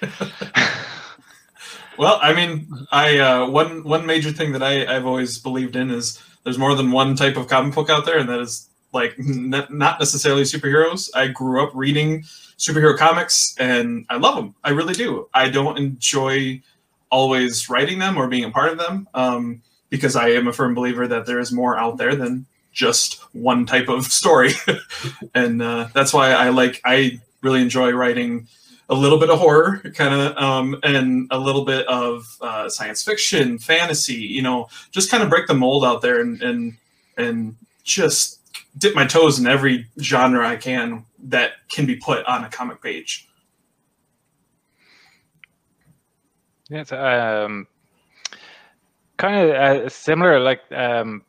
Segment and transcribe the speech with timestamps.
[1.98, 5.90] well, I mean, I uh, one one major thing that I, I've always believed in
[5.90, 9.14] is there's more than one type of comic book out there, and that is like
[9.18, 11.10] not necessarily superheroes.
[11.14, 12.22] I grew up reading
[12.58, 14.54] superhero comics, and I love them.
[14.64, 15.28] I really do.
[15.34, 16.62] I don't enjoy
[17.10, 20.74] always writing them or being a part of them um, because I am a firm
[20.74, 24.52] believer that there is more out there than just one type of story,
[25.34, 28.48] and uh, that's why I like I really enjoy writing
[28.88, 33.02] a little bit of horror, kind of, um, and a little bit of uh, science
[33.02, 34.14] fiction, fantasy.
[34.14, 36.76] You know, just kind of break the mold out there and and
[37.16, 38.40] and just
[38.78, 42.82] dip my toes in every genre I can that can be put on a comic
[42.82, 43.28] page.
[46.70, 47.66] Yeah, it's um,
[49.16, 50.38] kind of uh, similar.
[50.38, 51.24] Like um,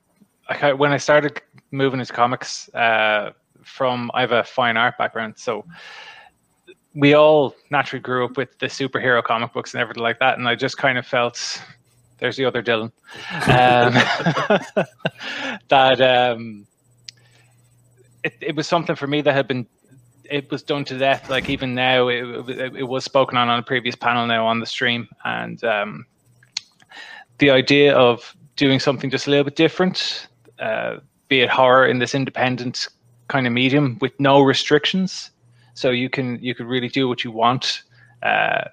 [0.48, 3.32] I, when I started moving into comics, uh,
[3.64, 5.66] from I have a fine art background, so
[6.94, 10.48] we all naturally grew up with the superhero comic books and everything like that, and
[10.48, 11.62] I just kind of felt
[12.18, 12.92] there's the other Dylan
[13.48, 13.94] um,
[15.70, 16.66] that um,
[18.24, 19.68] it, it was something for me that had been
[20.30, 21.30] it was done to death.
[21.30, 24.60] Like even now, it, it, it, was spoken on on a previous panel now on
[24.60, 26.06] the stream, and um,
[27.40, 30.28] the idea of doing something just a little bit different,
[30.60, 30.98] uh,
[31.30, 32.88] be it horror in this independent
[33.28, 35.32] kind of medium with no restrictions,
[35.80, 37.84] so you can you could really do what you want.
[38.22, 38.66] Uh,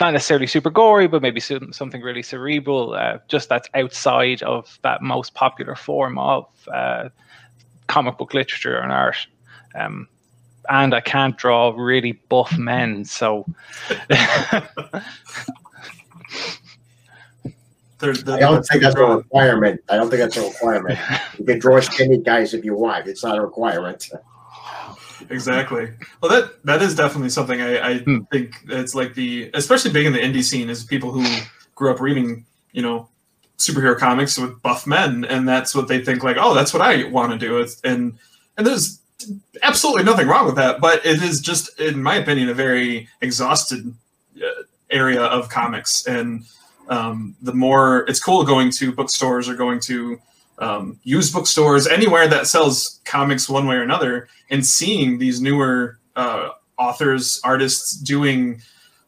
[0.00, 5.02] not necessarily super gory, but maybe something really cerebral, uh, just that's outside of that
[5.02, 7.10] most popular form of uh,
[7.86, 9.26] comic book literature and art.
[9.74, 10.08] Um,
[10.70, 13.44] and I can't draw really buff men, so.
[14.10, 14.62] I
[18.00, 19.82] don't think that's a requirement.
[19.90, 20.98] I don't think that's a requirement.
[21.38, 23.06] You can draw skinny guys if you want.
[23.06, 24.10] It's not a requirement.
[25.30, 25.90] Exactly.
[26.20, 28.20] Well, that that is definitely something I, I hmm.
[28.32, 31.24] think it's like the especially big in the indie scene is people who
[31.74, 33.08] grew up reading you know
[33.58, 37.04] superhero comics with buff men, and that's what they think like, oh, that's what I
[37.04, 37.58] want to do.
[37.58, 38.18] It's, and
[38.56, 39.00] and there's
[39.62, 43.94] absolutely nothing wrong with that, but it is just, in my opinion, a very exhausted
[44.38, 46.06] uh, area of comics.
[46.06, 46.44] And
[46.88, 50.20] um, the more it's cool going to bookstores or going to
[50.58, 55.98] um, used bookstores, anywhere that sells comics one way or another, and seeing these newer
[56.16, 58.60] uh, authors, artists doing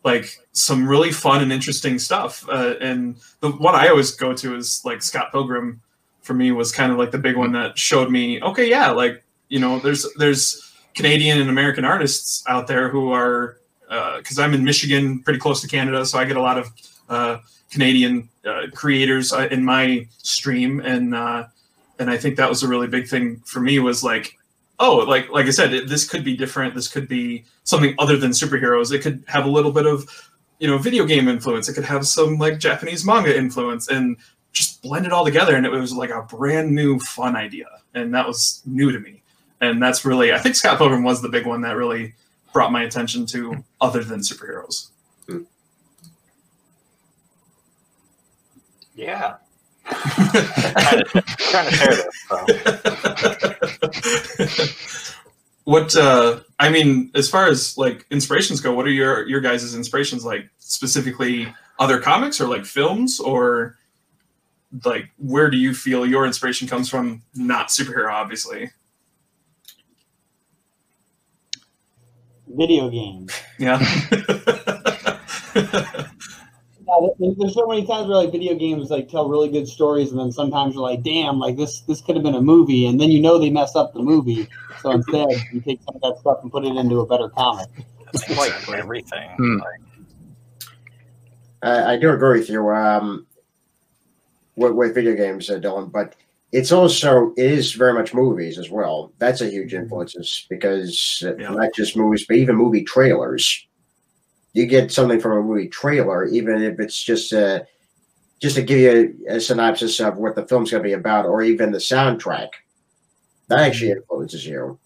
[0.04, 2.47] like some really fun and interesting stuff.
[2.48, 5.81] Uh, and the one I always go to is like Scott Pilgrim.
[6.22, 9.25] For me, was kind of like the big one that showed me, okay, yeah, like
[9.48, 13.56] you know, there's there's Canadian and American artists out there who are
[13.88, 16.70] because uh, I'm in Michigan, pretty close to Canada, so I get a lot of
[17.08, 17.38] uh,
[17.71, 21.47] Canadian uh, creators uh, in my stream, and uh,
[21.99, 24.37] and I think that was a really big thing for me was like,
[24.79, 26.75] oh, like like I said, it, this could be different.
[26.75, 28.93] This could be something other than superheroes.
[28.93, 30.09] It could have a little bit of
[30.59, 31.69] you know video game influence.
[31.69, 34.17] It could have some like Japanese manga influence, and
[34.53, 38.15] just blend it all together, and it was like a brand new fun idea, and
[38.15, 39.23] that was new to me
[39.61, 42.15] and that's really I think Scott Pilgrim was the big one that really
[42.53, 44.89] brought my attention to other than superheroes.
[48.98, 49.36] Yeah.
[49.86, 51.12] kind of,
[51.53, 51.78] kind of
[54.36, 55.14] this.
[55.64, 59.75] what uh, I mean, as far as like inspirations go, what are your your guys'
[59.75, 60.50] inspirations like?
[60.58, 61.47] Specifically,
[61.78, 63.76] other comics or like films, or
[64.84, 67.22] like where do you feel your inspiration comes from?
[67.34, 68.70] Not superhero, obviously.
[72.48, 73.32] video games.
[73.58, 73.78] Yeah.
[76.88, 77.32] yeah.
[77.38, 80.32] There's so many times where like video games like tell really good stories, and then
[80.32, 83.21] sometimes you're like, "Damn, like this this could have been a movie," and then you
[83.21, 84.49] know they mess up the movie,
[84.81, 87.69] so instead you take some of that stuff and put it into a better comic.
[88.37, 89.31] like everything.
[89.37, 89.59] Hmm.
[91.62, 93.26] I do agree with you um,
[94.56, 96.15] with, with video games, uh, Dylan, but
[96.53, 99.12] it's also it is very much movies as well.
[99.19, 101.50] That's a huge influence because yeah.
[101.50, 103.67] not just movies, but even movie trailers.
[104.58, 107.64] You get something from a movie trailer, even if it's just a
[108.40, 111.26] just to give you a, a synopsis of what the film's going to be about,
[111.26, 112.49] or even the soundtrack.
[113.46, 114.78] That actually influences you.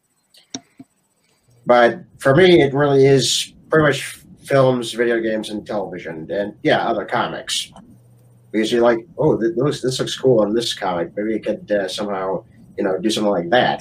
[1.64, 6.86] But for me, it really is pretty much films, video games, and television, and yeah,
[6.86, 7.72] other comics
[8.50, 11.16] because you're like, oh, this, this looks cool on this comic.
[11.16, 12.44] Maybe you could uh, somehow,
[12.76, 13.80] you know, do something like that.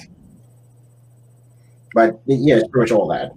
[1.94, 3.34] But yeah, it's pretty much all that.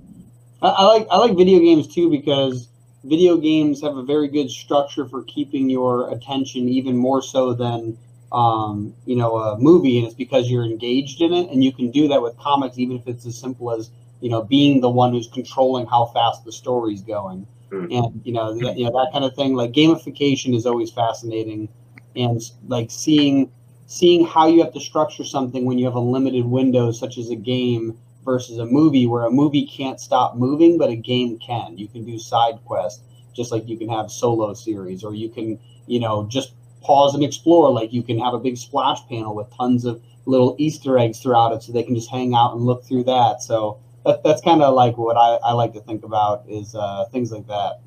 [0.64, 2.68] I, I like I like video games too because
[3.04, 7.98] video games have a very good structure for keeping your attention even more so than
[8.32, 11.90] um, you know a movie, and it's because you're engaged in it, and you can
[11.90, 13.90] do that with comics, even if it's as simple as
[14.20, 17.46] you know being the one who's controlling how fast the story's going.
[17.70, 17.86] Hmm.
[17.90, 19.54] and you know that, you know that kind of thing.
[19.54, 21.68] Like gamification is always fascinating,
[22.16, 23.52] and like seeing
[23.86, 27.30] seeing how you have to structure something when you have a limited window, such as
[27.30, 31.76] a game versus a movie, where a movie can't stop moving, but a game can.
[31.76, 33.02] You can do side quests
[33.34, 37.24] just like you can have solo series, or you can you know just pause and
[37.24, 37.70] explore.
[37.70, 41.52] Like you can have a big splash panel with tons of little Easter eggs throughout
[41.52, 43.42] it, so they can just hang out and look through that.
[43.42, 47.06] So that, that's kind of like what I, I like to think about is uh,
[47.10, 47.80] things like that.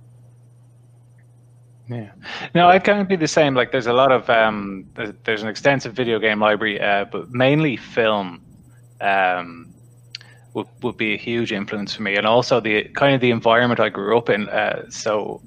[1.89, 2.11] Yeah,
[2.53, 3.55] no, I'd kind of be the same.
[3.55, 7.31] Like, there's a lot of um, there's, there's an extensive video game library, uh, but
[7.31, 8.41] mainly film
[8.99, 9.66] um,
[10.53, 13.79] would would be a huge influence for me, and also the kind of the environment
[13.79, 14.49] I grew up in.
[14.49, 15.41] Uh, so,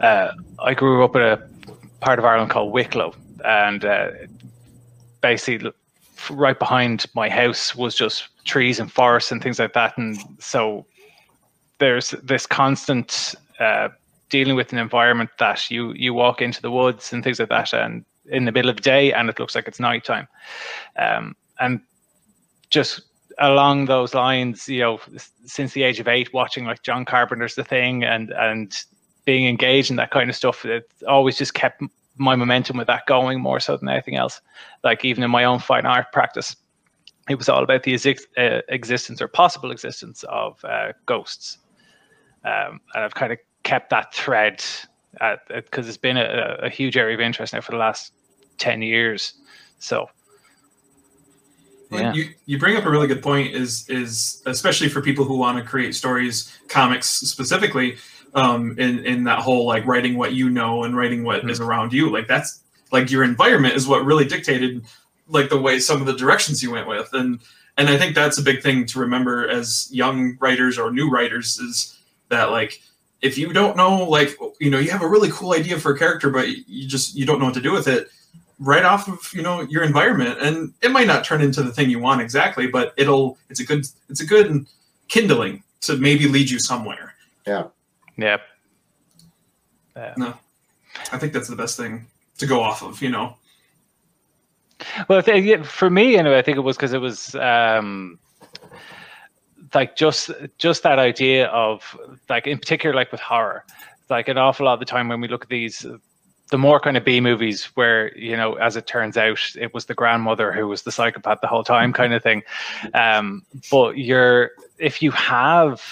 [0.00, 1.38] uh, I grew up in a
[2.00, 3.14] part of Ireland called Wicklow,
[3.44, 4.10] and uh,
[5.20, 5.70] basically
[6.30, 10.86] right behind my house was just trees and forests and things like that, and so
[11.78, 13.88] there's this constant uh,
[14.28, 17.72] dealing with an environment that you you walk into the woods and things like that
[17.72, 20.28] and in the middle of the day and it looks like it's nighttime.
[20.96, 21.80] Um, and
[22.70, 23.02] just
[23.40, 25.00] along those lines you know
[25.44, 28.84] since the age of eight watching like john carpenter's the thing and and
[29.24, 31.82] being engaged in that kind of stuff it always just kept
[32.20, 34.40] my momentum with that going more so than anything else.
[34.84, 36.54] Like even in my own fine art practice
[37.28, 37.94] it was all about the
[38.36, 41.58] uh, existence or possible existence of uh, ghosts.
[42.44, 44.64] Um, and i've kind of kept that thread
[45.48, 48.12] because it's been a, a, huge area of interest now for the last
[48.56, 49.34] 10 years.
[49.78, 50.08] So
[51.98, 52.12] yeah.
[52.12, 55.58] you, you bring up a really good point is is especially for people who want
[55.58, 57.96] to create stories comics specifically
[58.34, 61.50] um, in in that whole like writing what you know and writing what mm-hmm.
[61.50, 64.84] is around you like that's like your environment is what really dictated
[65.28, 67.40] like the way some of the directions you went with and
[67.76, 71.58] and i think that's a big thing to remember as young writers or new writers
[71.58, 71.98] is
[72.28, 72.80] that like
[73.22, 75.98] if you don't know like you know you have a really cool idea for a
[75.98, 78.10] character but you just you don't know what to do with it
[78.60, 80.38] right off of you know your environment.
[80.40, 83.64] And it might not turn into the thing you want exactly but it'll it's a
[83.64, 84.66] good it's a good
[85.08, 87.14] kindling to maybe lead you somewhere.
[87.46, 87.64] Yeah.
[88.16, 88.36] Yeah,
[89.96, 90.14] yeah.
[90.16, 90.34] no.
[91.12, 92.06] I think that's the best thing
[92.38, 93.36] to go off of you know?
[95.08, 95.22] Well
[95.62, 98.18] for me anyway i think it was because it was um
[99.74, 101.96] like just just that idea of
[102.28, 103.64] like in particular like with horror.
[104.08, 105.86] Like an awful lot of the time when we look at these
[106.50, 109.86] the more kind of B movies where you know as it turns out it was
[109.86, 112.42] the grandmother who was the psychopath the whole time kind of thing.
[112.94, 115.82] Um but you're if you have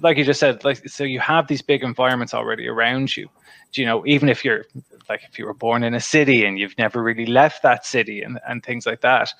[0.00, 3.28] like you just said like so you have these big environments already around you.
[3.74, 4.64] You know even if you're
[5.08, 8.22] like if you were born in a city and you've never really left that city
[8.22, 9.32] and, and things like that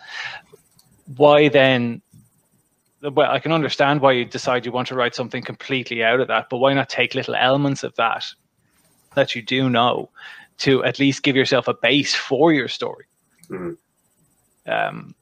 [1.16, 2.02] why then
[3.12, 6.28] well, I can understand why you decide you want to write something completely out of
[6.28, 8.24] that, but why not take little elements of that
[9.14, 10.10] that you do know
[10.58, 13.06] to at least give yourself a base for your story?
[13.48, 14.70] Mm-hmm.
[14.70, 15.14] Um,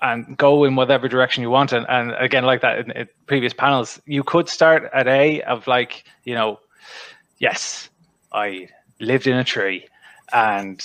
[0.00, 1.72] and go in whatever direction you want.
[1.72, 5.66] And, and again, like that in, in previous panels, you could start at A of
[5.66, 6.60] like, you know,
[7.38, 7.88] yes,
[8.32, 8.68] I
[9.00, 9.86] lived in a tree
[10.32, 10.82] and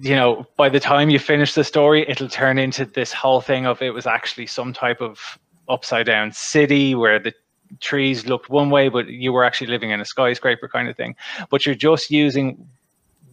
[0.00, 3.66] you know, by the time you finish the story, it'll turn into this whole thing
[3.66, 7.32] of it was actually some type of upside down city where the
[7.80, 11.16] trees looked one way, but you were actually living in a skyscraper kind of thing.
[11.50, 12.68] But you're just using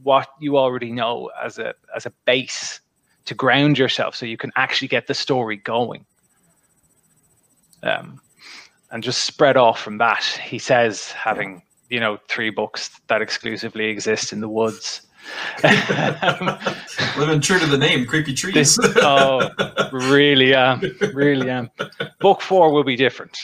[0.04, 2.82] what you already know as a as a base
[3.26, 6.06] to ground yourself, so you can actually get the story going.
[7.84, 8.22] Um,
[8.92, 10.24] and just spread off from that.
[10.24, 15.02] He says, having you know three books that exclusively exist in the woods.
[17.18, 18.54] Living true to the name, creepy trees.
[18.54, 19.50] This, oh,
[19.92, 20.82] really am,
[21.14, 21.70] really am.
[22.20, 23.38] Book four will be different,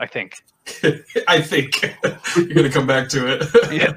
[0.00, 0.34] I think.
[1.28, 1.82] I think
[2.36, 3.48] you're going to come back to it.
[3.72, 3.92] yeah.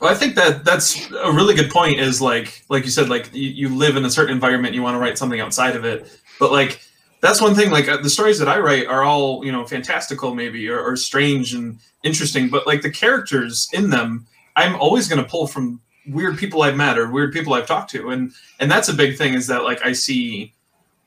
[0.00, 2.00] Well, I think that that's a really good point.
[2.00, 4.94] Is like, like you said, like you, you live in a certain environment, you want
[4.94, 6.80] to write something outside of it, but like
[7.20, 7.70] that's one thing.
[7.70, 10.96] Like uh, the stories that I write are all you know fantastical, maybe or, or
[10.96, 14.26] strange and interesting, but like the characters in them
[14.56, 17.90] I'm always going to pull from weird people I've met or weird people I've talked
[17.90, 19.34] to, and and that's a big thing.
[19.34, 20.53] Is that like I see,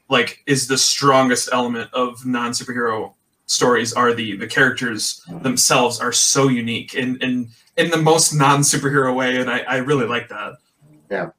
[0.09, 3.13] like, is the strongest element of non superhero
[3.45, 8.61] stories are the the characters themselves are so unique and in in the most non
[8.61, 10.57] superhero way, and I I really like that.
[11.09, 11.29] Yeah.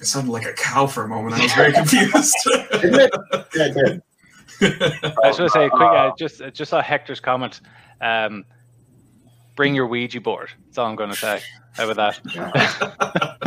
[0.00, 1.34] It sounded like a cow for a moment.
[1.34, 2.36] I was very confused.
[2.46, 3.08] yeah,
[4.60, 7.60] I was going to say, quick, uh, just just saw Hector's comment.
[8.00, 8.44] Um,
[9.56, 10.50] bring your Ouija board.
[10.66, 11.40] That's all I'm going to say.
[11.74, 13.34] How about that?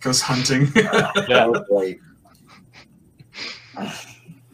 [0.00, 0.68] Goes hunting.
[0.76, 1.10] yeah.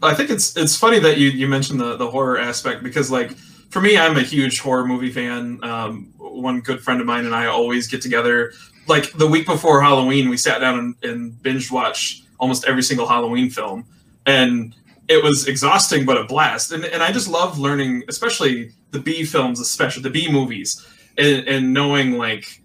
[0.03, 3.33] I think it's it's funny that you you mentioned the the horror aspect because like
[3.71, 5.63] for me, I'm a huge horror movie fan.
[5.63, 8.53] Um, one good friend of mine and I always get together.
[8.87, 13.07] Like the week before Halloween, we sat down and, and binge watched almost every single
[13.07, 13.85] Halloween film,
[14.27, 14.75] and
[15.09, 16.73] it was exhausting but a blast.
[16.73, 20.87] And and I just love learning, especially the B films, especially the B movies,
[21.19, 22.63] and, and knowing like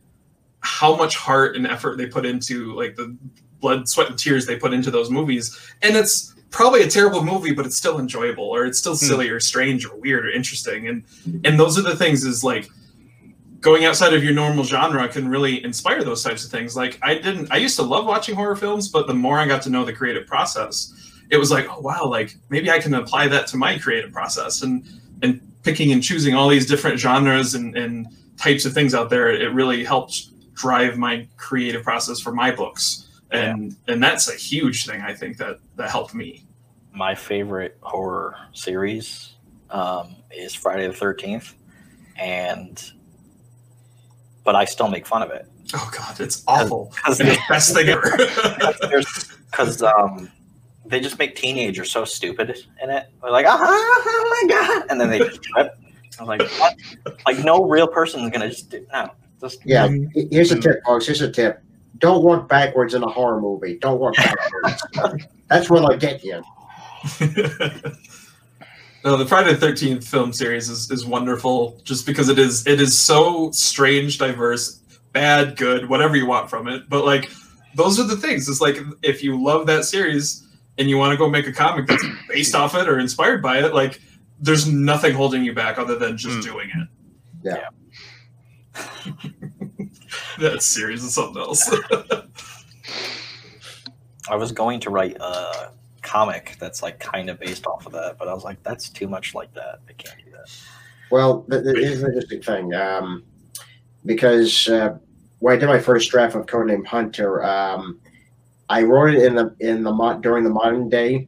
[0.62, 3.15] how much heart and effort they put into like the
[3.60, 5.58] blood, sweat, and tears they put into those movies.
[5.82, 9.06] And it's probably a terrible movie, but it's still enjoyable, or it's still hmm.
[9.06, 10.88] silly, or strange, or weird, or interesting.
[10.88, 11.03] And
[11.44, 12.70] and those are the things is like
[13.62, 16.75] going outside of your normal genre can really inspire those types of things.
[16.75, 19.62] Like I didn't, I used to love watching horror films, but the more I got
[19.63, 20.91] to know the creative process,
[21.30, 24.63] it was like, oh wow, like maybe I can apply that to my creative process.
[24.63, 24.84] And
[25.22, 29.30] and picking and choosing all these different genres and, and types of things out there,
[29.30, 30.31] it really helped
[30.62, 33.94] drive my creative process for my books and yeah.
[33.94, 36.46] and that's a huge thing I think that that helped me.
[36.94, 39.36] My favorite horror series
[39.70, 41.56] um, is Friday the Thirteenth,
[42.18, 42.91] and
[44.44, 45.48] but I still make fun of it.
[45.74, 46.91] Oh God, it's awful.
[47.06, 48.18] Cause, it's the best thing ever.
[49.51, 50.32] Because um,
[50.86, 53.08] they just make teenagers so stupid in it.
[53.22, 55.77] They're like, oh, oh my God, and then they just trip.
[56.18, 56.75] I was like, what?
[57.25, 59.12] Like no real person is gonna just do no.
[59.41, 61.07] Just, yeah, here's a tip, folks.
[61.07, 61.62] Here's a tip
[62.01, 63.77] don't walk backwards in a horror movie.
[63.77, 64.83] Don't walk backwards.
[65.50, 66.41] That's where they'll get you.
[69.03, 72.81] no, the Friday the Thirteenth film series is, is wonderful, just because it is it
[72.81, 74.79] is so strange, diverse,
[75.13, 76.89] bad, good, whatever you want from it.
[76.89, 77.29] But like,
[77.75, 78.50] those are the things.
[78.50, 81.88] It's like if you love that series and you want to go make a comic
[81.88, 84.01] that's based off it or inspired by it, like,
[84.39, 86.43] there's nothing holding you back other than just mm.
[86.43, 86.88] doing it.
[87.43, 87.55] Yeah.
[87.57, 87.67] yeah.
[90.40, 91.70] that series is something else.
[94.30, 98.18] I was going to write a comic that's like kind of based off of that,
[98.18, 99.80] but I was like, that's too much like that.
[99.88, 100.50] I can't do that.
[101.10, 102.74] Well, here's an interesting thing.
[102.74, 103.24] Um,
[104.06, 104.98] because uh,
[105.40, 108.00] when I did my first draft of Codename Hunter, um,
[108.70, 111.28] I wrote it in the in the during the modern day,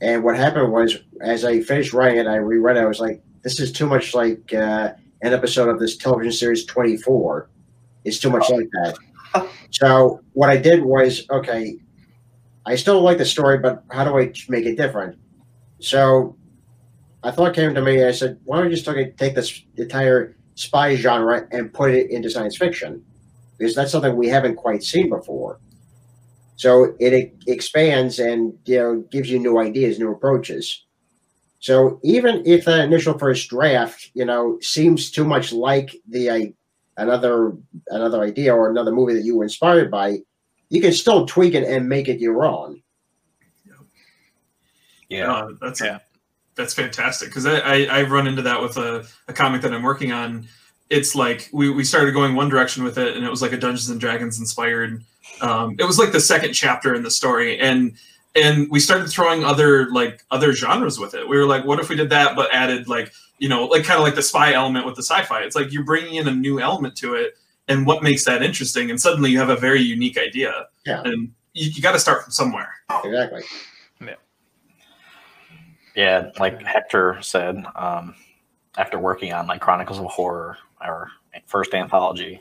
[0.00, 2.80] and what happened was, as I finished writing it, I reread it.
[2.80, 6.64] I was like, "This is too much like uh, an episode of this television series,
[6.64, 7.48] Twenty Four.
[8.04, 8.98] is too much like that.
[9.70, 11.78] So what I did was, okay,
[12.66, 15.18] I still like the story, but how do I make it different?
[15.80, 16.36] So
[17.22, 18.04] I thought came to me.
[18.04, 18.86] I said, why don't you just
[19.16, 23.04] take this entire spy genre and put it into science fiction?
[23.58, 25.60] Because that's something we haven't quite seen before.
[26.56, 30.84] So it expands and you know gives you new ideas, new approaches.
[31.62, 36.52] So even if the initial first draft, you know, seems too much like the
[36.96, 40.18] another another idea or another movie that you were inspired by,
[40.70, 42.82] you can still tweak it and make it your own.
[45.08, 46.00] Yeah, uh, that's yeah.
[46.56, 49.84] that's fantastic because I, I I've run into that with a, a comic that I'm
[49.84, 50.48] working on.
[50.90, 53.56] It's like we, we started going one direction with it, and it was like a
[53.56, 55.04] Dungeons and Dragons inspired.
[55.40, 57.94] Um, it was like the second chapter in the story, and
[58.34, 61.28] and we started throwing other like other genres with it.
[61.28, 63.98] We were like, what if we did that but added like you know like kind
[63.98, 65.42] of like the spy element with the sci-fi?
[65.42, 67.34] It's like you're bringing in a new element to it,
[67.68, 68.90] and what makes that interesting?
[68.90, 70.66] And suddenly you have a very unique idea.
[70.86, 72.72] Yeah, and you, you got to start from somewhere.
[73.04, 73.42] Exactly.
[74.00, 74.14] Yeah.
[75.94, 78.14] Yeah, like Hector said, um,
[78.78, 81.10] after working on like Chronicles of Horror, our
[81.46, 82.40] first anthology,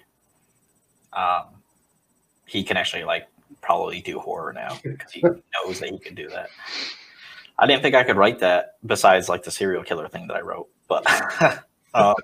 [1.13, 1.43] um,
[2.45, 3.27] he can actually like
[3.61, 6.49] probably do horror now because he knows that he can do that.
[7.57, 10.41] I didn't think I could write that besides like the serial killer thing that I
[10.41, 11.05] wrote, but
[11.93, 12.15] um,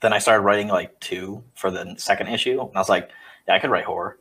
[0.00, 3.10] then I started writing like two for the second issue, and I was like,
[3.46, 4.18] yeah, I could write horror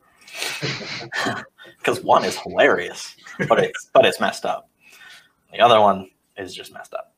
[1.80, 3.16] because one is hilarious,
[3.48, 4.70] but it's but it's messed up.
[5.52, 7.14] The other one is just messed up.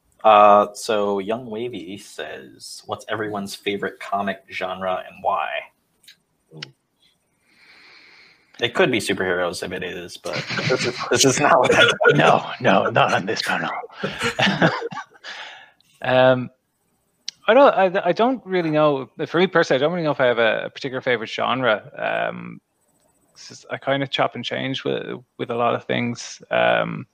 [0.24, 5.48] uh, so Young Wavy says, "What's everyone's favorite comic genre and why?"
[8.60, 10.34] It could be superheroes if it is, but
[10.68, 13.70] this is, this is not what that No, no, not on this panel.
[16.02, 16.50] um,
[17.48, 17.74] I don't.
[17.74, 19.10] I, I don't really know.
[19.26, 22.28] For me personally, I don't really know if I have a, a particular favorite genre.
[22.28, 22.60] Um,
[23.48, 26.42] just, I kind of chop and change with with a lot of things.
[26.50, 27.06] Um,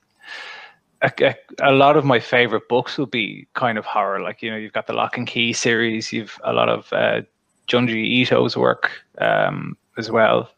[1.01, 4.19] a, a, a, lot of my favorite books will be kind of horror.
[4.19, 6.11] Like you know, you've got the Locke and Key series.
[6.11, 7.21] You've a lot of uh,
[7.67, 10.49] Junji Ito's work um, as well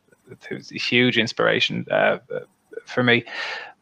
[0.48, 2.20] who's a huge inspiration uh,
[2.86, 3.24] for me.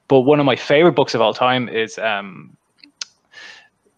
[0.07, 2.55] But one of my favorite books of all time is, um,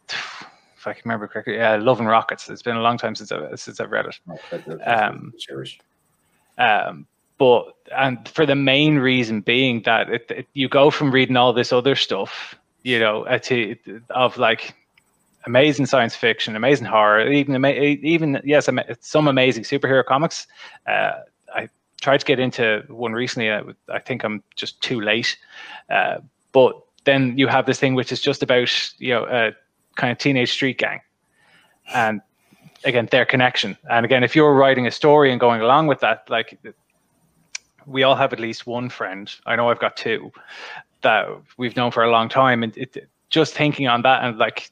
[0.09, 2.49] if I can remember correctly, yeah, Love and Rockets.
[2.49, 4.19] It's been a long time since I've, since I've read it.
[4.87, 5.33] Um,
[6.57, 11.37] um, but and for the main reason being that it, it, you go from reading
[11.37, 13.75] all this other stuff, you know, uh, to
[14.09, 14.75] of like
[15.45, 20.47] amazing science fiction, amazing horror, even even yes, some amazing superhero comics.
[20.85, 21.11] Uh,
[21.99, 23.51] tried to get into one recently.
[23.51, 25.37] I, I think I'm just too late,
[25.89, 26.19] uh,
[26.51, 26.73] but
[27.05, 29.51] then you have this thing which is just about you know a
[29.95, 31.01] kind of teenage street gang,
[31.93, 32.21] and
[32.83, 33.77] again their connection.
[33.89, 36.59] And again, if you're writing a story and going along with that, like
[37.85, 39.33] we all have at least one friend.
[39.45, 40.31] I know I've got two
[41.01, 41.27] that
[41.57, 44.71] we've known for a long time, and it, just thinking on that and like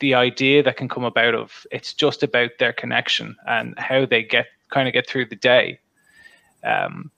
[0.00, 4.22] the idea that can come about of it's just about their connection and how they
[4.22, 5.78] get kind of get through the day.
[6.64, 7.10] Um,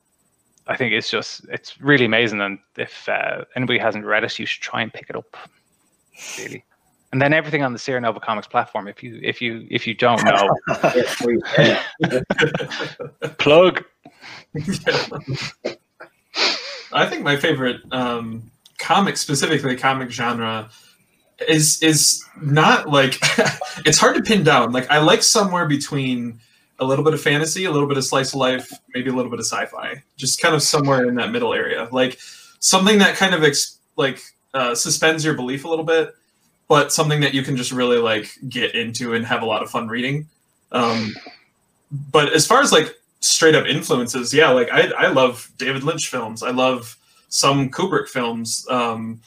[0.66, 4.46] I think it's just it's really amazing, and if uh, anybody hasn't read it, you
[4.46, 5.36] should try and pick it up.
[6.38, 6.64] Really,
[7.12, 8.88] and then everything on the Sierra Nova Comics platform.
[8.88, 10.48] If you if you if you don't know,
[13.38, 13.84] plug.
[16.94, 20.70] I think my favorite um, comic, specifically comic genre,
[21.48, 23.18] is is not like
[23.84, 24.72] it's hard to pin down.
[24.72, 26.40] Like I like somewhere between
[26.82, 29.30] a little bit of fantasy, a little bit of slice of life, maybe a little
[29.30, 31.88] bit of sci-fi, just kind of somewhere in that middle area.
[31.92, 32.18] Like
[32.58, 34.20] something that kind of ex- like
[34.52, 36.14] uh, suspends your belief a little bit,
[36.68, 39.70] but something that you can just really like get into and have a lot of
[39.70, 40.26] fun reading.
[40.72, 41.14] Um,
[42.10, 46.08] but as far as like straight up influences, yeah, like I I love David Lynch
[46.08, 46.42] films.
[46.42, 46.96] I love
[47.28, 48.66] some Kubrick films.
[48.68, 49.20] Um,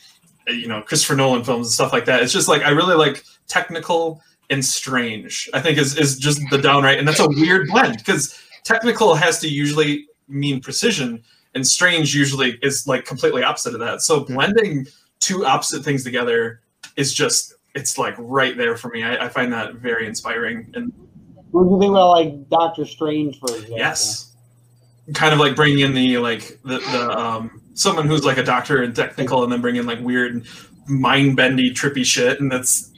[0.47, 2.21] you know, Christopher Nolan films and stuff like that.
[2.21, 5.49] It's just like I really like technical and strange.
[5.53, 9.39] I think is is just the downright, and that's a weird blend because technical has
[9.39, 11.23] to usually mean precision,
[11.53, 14.01] and strange usually is like completely opposite of that.
[14.01, 14.87] So blending
[15.19, 16.61] two opposite things together
[16.95, 19.03] is just it's like right there for me.
[19.03, 20.71] I, I find that very inspiring.
[20.75, 20.93] And
[21.51, 23.77] what do you think about like Doctor Strange, for example?
[23.77, 24.33] Yes,
[25.13, 28.81] kind of like bringing in the like the the um someone who's like a doctor
[28.81, 30.45] and technical, and then bring in like weird
[30.87, 32.91] mind bendy trippy shit, and that's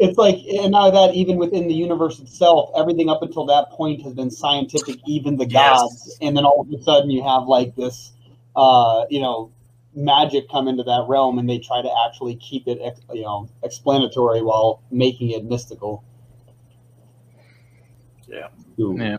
[0.00, 4.00] it's like and now that even within the universe itself everything up until that point
[4.02, 6.18] has been scientific even the gods yes.
[6.22, 8.12] and then all of a sudden you have like this
[8.56, 9.52] uh you know
[9.94, 12.78] magic come into that realm and they try to actually keep it
[13.12, 16.02] you know explanatory while making it mystical
[18.26, 18.48] yeah
[18.80, 18.96] Ooh.
[18.98, 19.18] yeah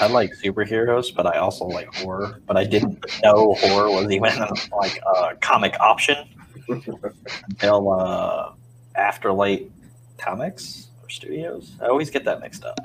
[0.00, 2.40] I like superheroes, but I also like horror.
[2.46, 4.30] But I didn't know horror was even
[4.70, 6.28] like a comic option
[6.68, 8.52] until uh,
[8.98, 9.70] Afterlight
[10.18, 11.72] Comics or Studios.
[11.80, 12.78] I always get that mixed up.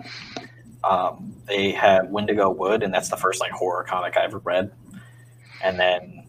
[0.83, 4.71] Um, they had Wendigo Wood, and that's the first like horror comic I ever read.
[5.63, 6.23] And then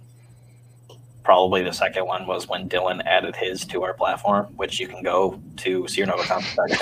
[1.25, 5.03] probably the second one was when Dylan added his to our platform, which you can
[5.03, 6.79] go to Sierra Nova Comics.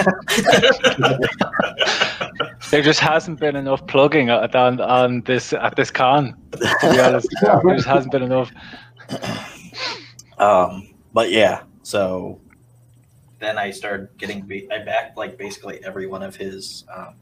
[2.71, 6.37] there just hasn't been enough plugging on, on this at this con.
[6.53, 6.59] To
[6.91, 8.51] be honest, there just hasn't been enough.
[10.39, 12.41] Um, but yeah, so
[13.43, 17.17] then I started getting I backed like basically every one of his um,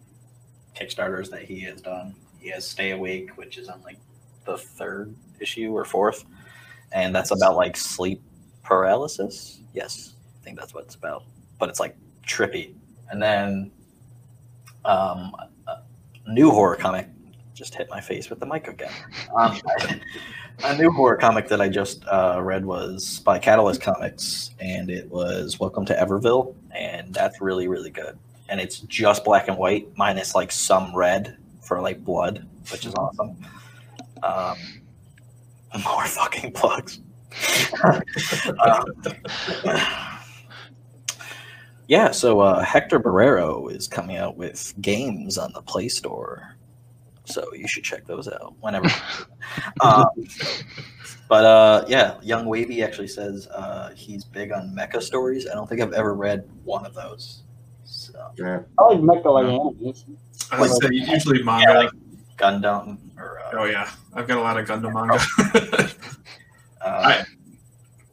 [0.74, 2.14] Kickstarters that he has done.
[2.38, 3.98] He has Stay Awake, which is on like
[4.44, 6.24] the third issue or fourth,
[6.92, 8.22] and that's about like sleep
[8.62, 9.62] paralysis.
[9.72, 11.24] Yes, I think that's what it's about.
[11.58, 12.74] But it's like trippy.
[13.10, 13.70] And then
[14.84, 15.34] um,
[16.26, 17.08] new horror comic
[17.54, 18.92] just hit my face with the mic again.
[19.36, 19.58] Um,
[20.64, 25.10] a new horror comic that I just uh, read was by Catalyst Comics, and it
[25.10, 28.18] was Welcome to Everville, and that's really really good.
[28.48, 32.94] And it's just black and white, minus like some red for like blood, which is
[32.94, 33.36] awesome.
[34.22, 34.56] Um,
[35.84, 37.00] more fucking plugs.
[37.84, 38.84] um,
[41.88, 46.56] yeah, so uh, Hector Barrero is coming out with games on the Play Store
[47.30, 48.88] so you should check those out whenever.
[49.80, 50.06] um,
[51.28, 55.48] but uh, yeah, Young Wavy actually says uh, he's big on mecha stories.
[55.48, 57.42] I don't think I've ever read one of those.
[57.84, 58.12] So.
[58.36, 58.60] Yeah.
[58.78, 60.04] I like mecha like animes.
[60.50, 61.72] I would say usually manga.
[61.72, 61.90] Yeah, like
[62.36, 62.98] Gundam.
[63.16, 65.90] Or, uh, oh yeah, I've got a lot of Gundam manga.
[66.80, 66.84] uh,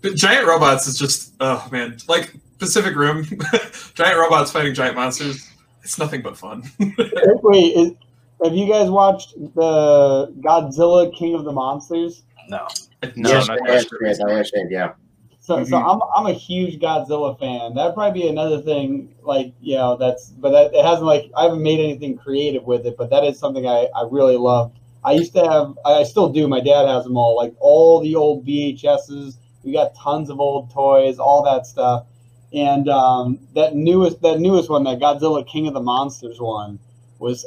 [0.03, 3.23] I, giant robots is just oh man, like Pacific Rim,
[3.93, 5.51] giant robots fighting giant monsters.
[5.83, 6.63] It's nothing but fun.
[6.79, 7.93] Wait, is,
[8.43, 12.23] have you guys watched the Godzilla King of the Monsters?
[12.49, 12.67] No.
[13.15, 14.71] No, yes, not yes, yes, I understand.
[14.71, 14.93] Yeah.
[15.39, 15.65] So, mm-hmm.
[15.65, 17.75] so I'm, I'm a huge Godzilla fan.
[17.75, 21.43] That'd probably be another thing, like you know, that's but that it hasn't like I
[21.43, 24.73] haven't made anything creative with it, but that is something I I really love.
[25.03, 26.47] I used to have, I still do.
[26.49, 29.35] My dad has them all, like all the old VHSs.
[29.63, 32.07] We got tons of old toys, all that stuff,
[32.51, 36.79] and um, that newest that newest one, that Godzilla King of the Monsters one,
[37.19, 37.45] was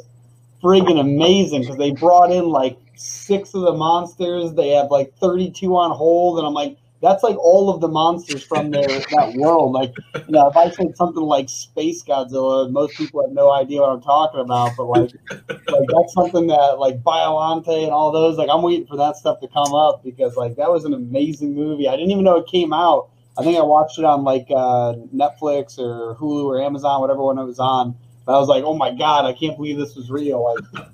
[0.61, 4.53] friggin' amazing because they brought in like six of the monsters.
[4.53, 8.43] They have like 32 on hold, and I'm like, that's like all of the monsters
[8.43, 9.73] from their that world.
[9.73, 13.81] Like, you know, if I said something like Space Godzilla, most people have no idea
[13.81, 14.77] what I'm talking about.
[14.77, 18.37] But like, like that's something that like Biollante and all those.
[18.37, 21.55] Like, I'm waiting for that stuff to come up because like that was an amazing
[21.55, 21.87] movie.
[21.87, 23.09] I didn't even know it came out.
[23.37, 27.39] I think I watched it on like uh, Netflix or Hulu or Amazon, whatever one
[27.39, 27.95] it was on.
[28.31, 30.55] I was like, oh my god, I can't believe this was real.
[30.73, 30.87] Like,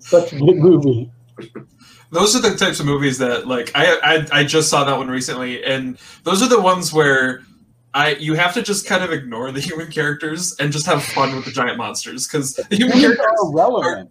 [0.00, 1.10] such a good movie
[2.14, 5.08] those are the types of movies that like I, I I just saw that one
[5.08, 7.42] recently, and those are the ones where
[7.92, 11.34] I you have to just kind of ignore the human characters and just have fun
[11.34, 14.10] with the giant monsters because the human humans characters are irrelevant.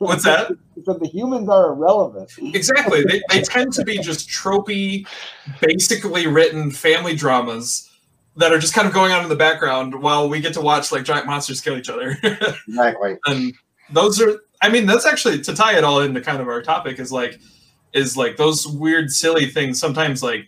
[0.00, 0.50] What's that?
[0.84, 2.30] so the humans are irrelevant.
[2.38, 3.04] Exactly.
[3.04, 5.06] They, they tend to be just tropey,
[5.60, 7.87] basically written family dramas
[8.38, 10.90] that are just kind of going on in the background while we get to watch
[10.90, 12.16] like giant monsters kill each other.
[12.68, 13.16] Exactly.
[13.26, 13.52] and
[13.90, 16.98] those are I mean, that's actually to tie it all into kind of our topic
[16.98, 17.40] is like
[17.92, 19.80] is like those weird, silly things.
[19.80, 20.46] Sometimes like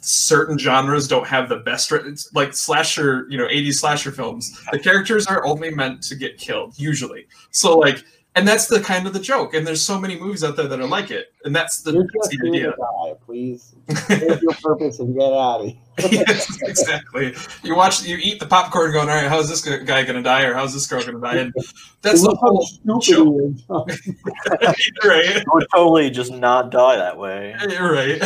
[0.00, 1.92] certain genres don't have the best
[2.34, 4.60] like slasher, you know, 80s slasher films.
[4.72, 7.26] The characters are only meant to get killed, usually.
[7.50, 8.04] So like
[8.36, 9.54] and that's the kind of the joke.
[9.54, 12.06] And there's so many movies out there that are like it, and that's the, You're
[12.14, 12.70] that's the idea.
[12.76, 13.74] die, please.
[14.08, 15.76] Take your purpose and get out of here.
[16.26, 17.34] yes, exactly.
[17.62, 20.42] You watch, you eat the popcorn, going, "All right, how's this guy going to die,
[20.42, 21.54] or how's this girl going to die?" And
[22.02, 24.90] that's the whole stupid joke, he is.
[25.04, 25.36] right?
[25.36, 27.54] I would totally just not die that way.
[27.68, 28.20] You're right.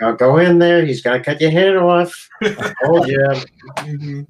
[0.00, 0.84] Now go in there.
[0.84, 2.28] He's gonna cut your head off.
[2.84, 3.42] Oh yeah.
[3.78, 4.26] Mhm.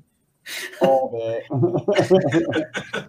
[0.80, 3.04] All day.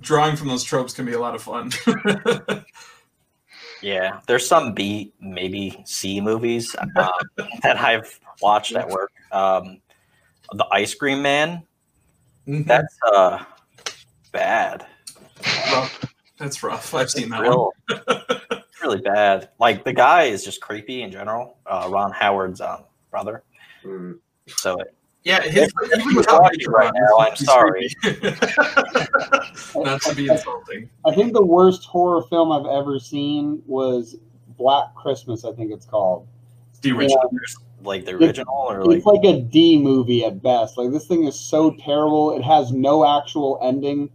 [0.00, 1.70] Drawing from those tropes can be a lot of fun.
[3.80, 7.10] Yeah, there's some B, maybe C movies um,
[7.62, 9.12] that I've watched at work.
[9.30, 9.80] Um,
[10.52, 11.62] the Ice Cream Man,
[12.46, 12.66] Mhm.
[12.66, 13.44] that's uh,
[14.32, 14.86] bad.
[15.72, 16.04] rough.
[16.38, 16.94] That's rough.
[16.94, 17.48] I've seen that one.
[17.48, 19.50] Real, it's really bad.
[19.60, 21.58] Like the guy is just creepy in general.
[21.66, 23.44] Uh, Ron Howard's um, brother.
[23.84, 24.18] Mm.
[24.48, 24.94] So it,
[25.28, 27.90] Yeah, his, If even you're without watching right now, I'm sorry.
[28.00, 28.34] creepy.
[29.76, 30.88] Not to be insulting.
[31.04, 34.16] I think the worst horror film I've ever seen was
[34.56, 35.44] Black Christmas.
[35.44, 36.26] I think it's called.
[36.80, 37.30] The original.
[37.82, 40.78] like the original or like It's like a D movie at best.
[40.78, 42.34] Like this thing is so terrible.
[42.34, 44.08] It has no actual ending.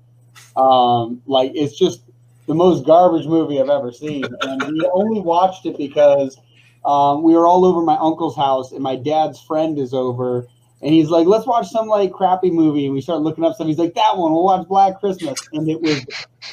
[0.57, 2.01] Um, like it's just
[2.47, 4.25] the most garbage movie I've ever seen.
[4.41, 6.39] And we only watched it because
[6.85, 10.47] um, we were all over my uncle's house, and my dad's friend is over,
[10.83, 13.67] and he's like, "Let's watch some like crappy movie." And we start looking up stuff.
[13.67, 14.31] He's like, "That one.
[14.31, 16.05] We'll watch Black Christmas." And it was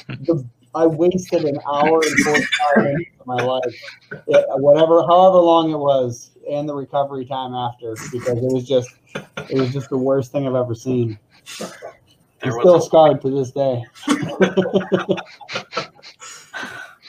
[0.07, 3.75] the I wasted an hour and forty-five minutes of my life,
[4.27, 8.89] Yeah, whatever, however long it was, and the recovery time after, because it was just,
[9.49, 11.19] it was just the worst thing I've ever seen.
[12.43, 13.83] I'm still a- scarred to this day.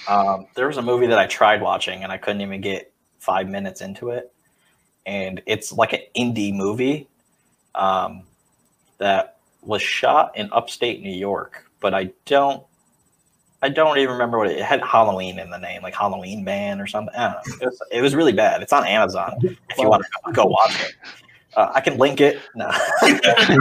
[0.09, 3.49] Um, there was a movie that I tried watching and I couldn't even get five
[3.49, 4.33] minutes into it.
[5.07, 7.09] And it's like an indie movie
[7.75, 8.25] um,
[8.99, 12.65] that was shot in upstate New York, but I don't.
[13.65, 16.81] I don't even remember what it, it had Halloween in the name, like Halloween Man
[16.81, 17.15] or something.
[17.15, 17.55] I don't know.
[17.61, 18.61] It was, it was really bad.
[18.61, 20.95] It's on Amazon if you want to go watch it.
[21.55, 22.41] Uh, I can link it.
[22.57, 23.61] No, I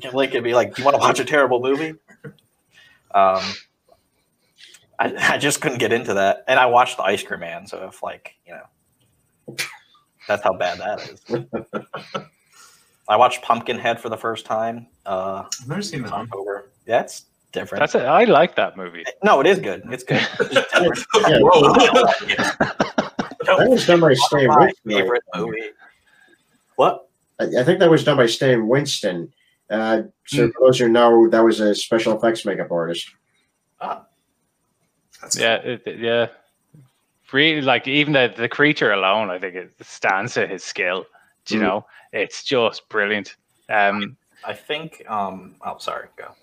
[0.00, 0.38] can link it.
[0.38, 1.94] and Be like, do you want to watch a terrible movie?
[3.14, 3.42] Um,
[4.98, 7.66] I, I just couldn't get into that, and I watched the Ice Cream Man.
[7.66, 9.56] So if like you know,
[10.26, 12.24] that's how bad that is.
[13.08, 14.86] I watched Pumpkinhead for the first time.
[15.04, 16.22] Uh, I've never seen that one.
[16.22, 16.70] October.
[16.86, 17.80] Yeah, it's different.
[17.80, 18.02] That's it.
[18.02, 19.04] I like that movie.
[19.22, 19.82] no, it is good.
[19.90, 20.26] It's good.
[20.40, 21.06] It's just.
[22.28, 22.48] Yeah.
[23.46, 24.90] That was done by Stan my Winston.
[24.90, 25.70] favorite movie.
[26.76, 27.08] What?
[27.38, 29.32] I I think that was done by Stan Winston.
[29.70, 33.10] Uh, so for those who know, that was a special effects makeup artist.
[33.80, 36.28] That's Yeah, it, it- yeah.
[37.32, 41.04] Really, like even the the creature alone, I think it stands to his skill.
[41.46, 41.64] Do You Mm.
[41.64, 43.36] know, it's just brilliant.
[43.68, 45.02] Um, I think.
[45.08, 45.56] Um.
[45.64, 46.08] Oh, sorry.
[46.16, 46.34] Go.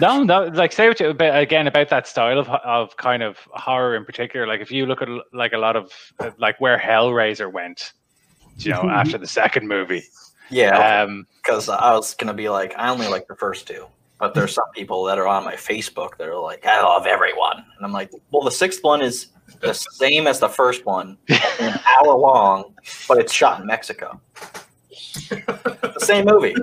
[0.00, 3.38] no, no, like say what you about, again about that style of of kind of
[3.52, 4.46] horror in particular.
[4.46, 7.92] Like if you look at like a lot of uh, like where Hellraiser went,
[8.58, 10.04] you know, after the second movie.
[10.50, 11.02] Yeah.
[11.02, 13.86] Um, because I was gonna be like, I only like the first two,
[14.18, 17.58] but there's some people that are on my Facebook that are like, I love everyone,
[17.76, 19.28] and I'm like, well, the sixth one is
[19.60, 22.74] the same as the first one, an hour long,
[23.08, 24.20] but it's shot in Mexico.
[25.30, 26.54] the same movie.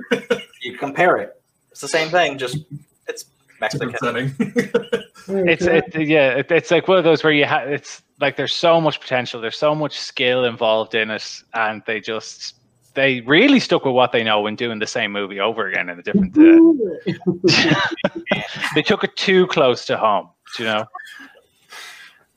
[0.61, 1.41] You compare it,
[1.71, 2.57] it's the same thing, just
[3.07, 3.25] it's
[3.59, 4.35] Mexican.
[5.27, 8.53] it's it, yeah, it, it's like one of those where you have it's like there's
[8.55, 12.55] so much potential, there's so much skill involved in it, and they just
[12.93, 15.99] they really stuck with what they know when doing the same movie over again in
[15.99, 16.37] a different.
[16.37, 17.71] Uh,
[18.75, 20.85] they took it too close to home, you know.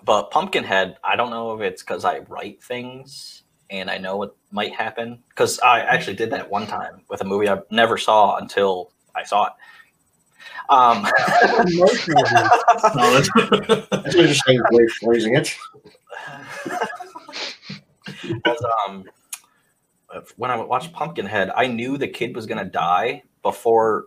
[0.05, 4.37] But Pumpkinhead, I don't know if it's because I write things and I know what
[4.51, 5.23] might happen.
[5.31, 9.23] Because I actually did that one time with a movie I never saw until I
[9.25, 9.53] saw it.
[10.69, 11.07] Um,
[13.91, 15.57] That's an interesting way of phrasing it.
[18.87, 19.05] um,
[20.37, 24.07] when I watched Pumpkinhead, I knew the kid was gonna die before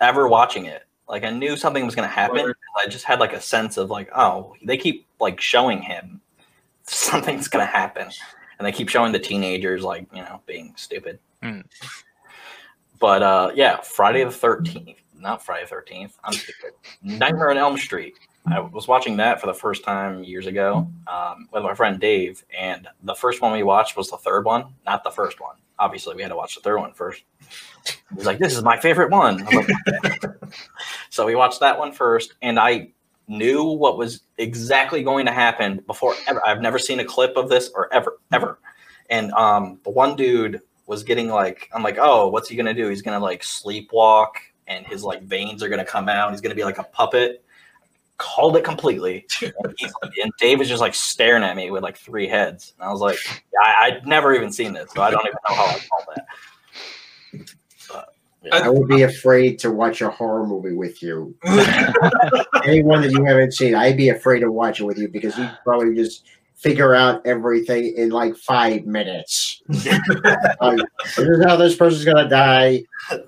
[0.00, 0.82] ever watching it.
[1.08, 2.52] Like I knew something was gonna happen.
[2.76, 6.20] I just had like a sense of like, oh, they keep like showing him
[6.82, 8.08] something's gonna happen,
[8.58, 11.18] and they keep showing the teenagers like you know being stupid.
[11.42, 11.60] Hmm.
[12.98, 16.18] But uh, yeah, Friday the Thirteenth, not Friday the Thirteenth.
[16.24, 16.72] I'm stupid.
[17.02, 18.14] Nightmare on Elm Street.
[18.46, 22.44] I was watching that for the first time years ago um, with my friend Dave,
[22.58, 25.54] and the first one we watched was the third one, not the first one.
[25.78, 27.22] Obviously, we had to watch the third one first.
[27.86, 30.24] He was like, "This is my favorite one." Like,
[31.10, 32.90] so we watched that one first, and I
[33.28, 36.44] knew what was exactly going to happen before ever.
[36.46, 38.58] I've never seen a clip of this or ever, ever.
[39.10, 42.88] And um, the one dude was getting like, I'm like, oh, what's he gonna do?
[42.88, 44.30] He's gonna like sleepwalk,
[44.66, 46.30] and his like veins are gonna come out.
[46.32, 47.44] He's gonna be like a puppet.
[48.18, 49.74] Called it completely, and,
[50.22, 53.00] and Dave was just like staring at me with like three heads, and I was
[53.00, 53.16] like,
[53.60, 56.26] I, I'd never even seen this, so I don't even know how I called that.
[58.42, 58.66] But, yeah.
[58.66, 61.34] I would be afraid to watch a horror movie with you.
[62.64, 65.56] Anyone that you haven't seen, I'd be afraid to watch it with you because you'd
[65.64, 66.24] probably just
[66.56, 69.62] figure out everything in like five minutes.
[69.68, 72.82] like, this is how this person's gonna die.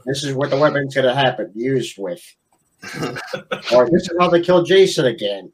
[0.05, 2.23] This is what the weapon's gonna happen used with.
[3.73, 5.53] or this is how they kill Jason again.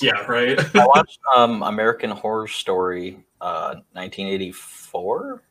[0.00, 0.58] Yeah, right.
[0.76, 5.42] I watched um, American Horror Story, uh, 1984,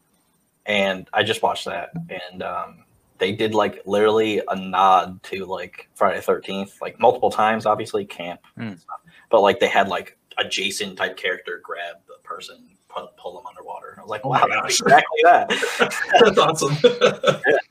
[0.65, 2.83] and I just watched that, and um,
[3.17, 8.41] they did like literally a nod to like Friday Thirteenth, like multiple times, obviously camp,
[8.57, 8.79] Mm.
[8.79, 8.99] stuff.
[9.29, 12.57] but like they had like a Jason type character grab the person,
[12.89, 13.91] pull, pull them underwater.
[13.91, 15.49] And I was like, Oh wow, that's exactly that.
[16.25, 16.75] That's awesome.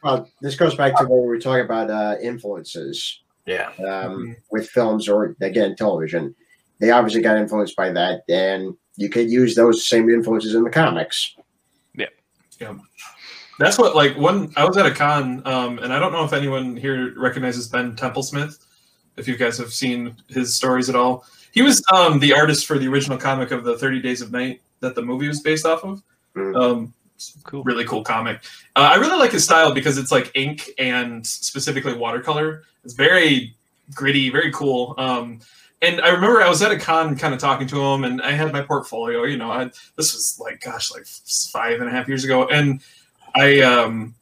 [0.03, 3.21] Well, this goes back to what we were talking about uh, influences.
[3.47, 6.35] yeah, um, with films or again television.
[6.81, 10.71] They obviously got influenced by that, and you could use those same influences in the
[10.71, 11.37] comics.
[13.59, 16.33] That's what like when I was at a con, um, and I don't know if
[16.33, 18.59] anyone here recognizes Ben Templesmith.
[19.17, 22.79] If you guys have seen his stories at all, he was um, the artist for
[22.79, 25.85] the original comic of the Thirty Days of Night that the movie was based off
[25.85, 26.03] of.
[26.37, 26.61] Mm.
[26.61, 26.95] Um,
[27.45, 27.63] Cool.
[27.63, 28.43] really cool comic.
[28.77, 32.65] Uh, I really like his style because it's like ink and specifically watercolor.
[32.85, 33.55] It's very
[33.95, 34.95] gritty, very cool.
[34.99, 35.39] Um,
[35.85, 38.33] and I remember I was at a con, kind of talking to him, and I
[38.33, 39.25] had my portfolio.
[39.25, 39.65] You know, I,
[39.97, 42.81] this was like, gosh, like five and a half years ago, and
[43.35, 44.15] I um,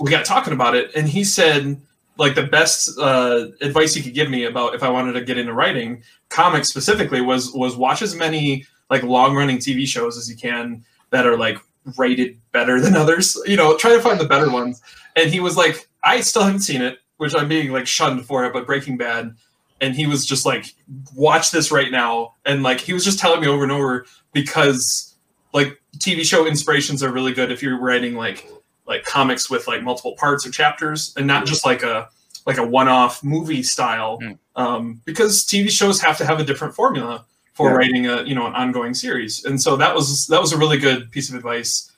[0.00, 1.80] we got talking about it, and he said
[2.18, 5.38] like the best uh, advice he could give me about if I wanted to get
[5.38, 10.28] into writing comics specifically was was watch as many like long running TV shows as
[10.28, 11.58] you can that are like
[11.96, 13.36] rated better than others.
[13.46, 14.82] You know, try to find the better ones.
[15.16, 18.44] And he was like, I still haven't seen it, which I'm being like shunned for
[18.44, 19.34] it, but Breaking Bad.
[19.82, 20.74] And he was just like,
[21.14, 22.34] watch this right now.
[22.46, 25.14] And like, he was just telling me over and over because
[25.52, 28.48] like TV show inspirations are really good if you're writing like
[28.86, 32.08] like comics with like multiple parts or chapters and not just like a
[32.46, 34.38] like a one-off movie style Mm.
[34.56, 37.76] um, because tv shows have to have a different formula for Yeah.
[37.76, 40.78] writing a you know an ongoing series and so that was that was a really
[40.78, 41.92] good piece of advice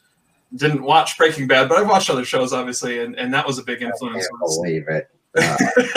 [0.54, 3.62] didn't watch breaking bad but i've watched other shows obviously and, and that was a
[3.62, 5.08] big I influence can't believe it.